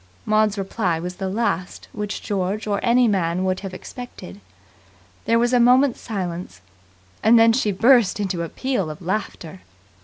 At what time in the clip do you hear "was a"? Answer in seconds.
5.37-5.59